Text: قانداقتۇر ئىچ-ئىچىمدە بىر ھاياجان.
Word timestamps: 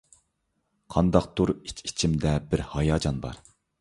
قانداقتۇر 0.95 1.53
ئىچ-ئىچىمدە 1.57 2.33
بىر 2.55 2.65
ھاياجان. 2.73 3.21